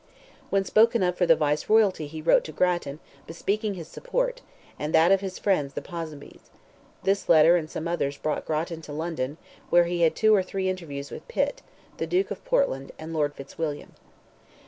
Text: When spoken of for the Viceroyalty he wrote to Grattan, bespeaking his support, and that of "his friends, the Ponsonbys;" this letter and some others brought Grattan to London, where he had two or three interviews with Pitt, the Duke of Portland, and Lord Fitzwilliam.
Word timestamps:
When 0.49 0.65
spoken 0.65 1.03
of 1.03 1.15
for 1.15 1.27
the 1.27 1.35
Viceroyalty 1.35 2.07
he 2.07 2.23
wrote 2.23 2.43
to 2.45 2.51
Grattan, 2.51 2.99
bespeaking 3.27 3.75
his 3.75 3.87
support, 3.87 4.41
and 4.79 4.95
that 4.95 5.11
of 5.11 5.21
"his 5.21 5.37
friends, 5.37 5.75
the 5.75 5.81
Ponsonbys;" 5.83 6.49
this 7.03 7.29
letter 7.29 7.55
and 7.55 7.69
some 7.69 7.87
others 7.87 8.17
brought 8.17 8.45
Grattan 8.47 8.81
to 8.81 8.93
London, 8.93 9.37
where 9.69 9.83
he 9.83 10.01
had 10.01 10.15
two 10.15 10.33
or 10.33 10.41
three 10.41 10.69
interviews 10.69 11.11
with 11.11 11.27
Pitt, 11.27 11.61
the 11.97 12.07
Duke 12.07 12.31
of 12.31 12.43
Portland, 12.43 12.91
and 12.97 13.13
Lord 13.13 13.35
Fitzwilliam. 13.35 13.93